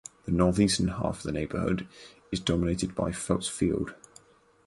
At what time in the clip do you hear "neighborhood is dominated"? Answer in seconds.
1.31-2.95